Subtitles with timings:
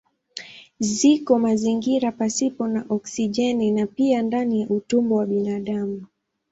[0.93, 6.07] Ziko mazingira pasipo na oksijeni na pia ndani ya utumbo wa binadamu.